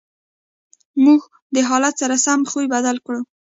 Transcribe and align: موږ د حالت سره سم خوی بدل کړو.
موږ 1.03 1.21
د 1.55 1.55
حالت 1.69 1.93
سره 2.01 2.15
سم 2.25 2.39
خوی 2.51 2.65
بدل 2.73 2.97
کړو. 3.05 3.21